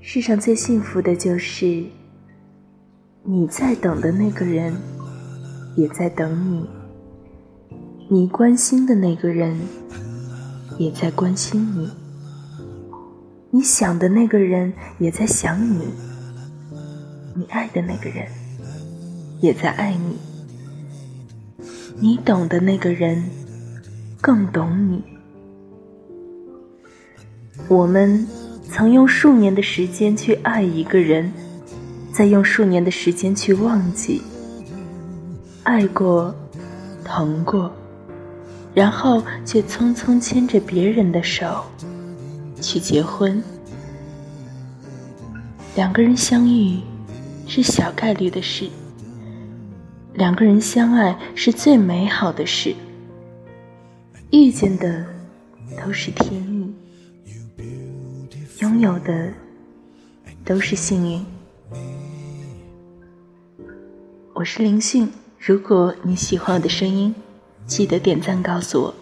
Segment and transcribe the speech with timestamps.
[0.00, 1.84] 世上最幸福的就是，
[3.24, 4.72] 你在等的那个人，
[5.76, 6.64] 也在等你；
[8.08, 9.58] 你关心的那个人，
[10.78, 11.88] 也在关心你；
[13.50, 15.82] 你想的那个人，也在想你；
[17.34, 18.26] 你爱的那个人，
[19.40, 20.14] 也在爱你；
[22.00, 23.28] 你懂的那个人，
[24.22, 25.02] 更懂你。
[27.68, 28.26] 我们。
[28.78, 31.32] 曾用数年的时间去爱一个人，
[32.12, 34.22] 再用数年的时间去忘记。
[35.64, 36.32] 爱过，
[37.04, 37.74] 疼过，
[38.72, 41.64] 然后却匆匆牵着别人的手
[42.60, 43.42] 去结婚。
[45.74, 46.78] 两个人相遇
[47.48, 48.70] 是小概率的事，
[50.14, 52.72] 两个人相爱是最美好的事。
[54.30, 55.04] 遇见的
[55.84, 56.72] 都是天意。
[58.80, 59.32] 有的
[60.44, 61.26] 都是幸运。
[64.34, 67.12] 我是林迅，如果你喜欢我的声音，
[67.66, 68.94] 记得点赞告诉我。